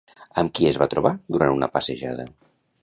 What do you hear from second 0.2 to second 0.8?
Amb qui es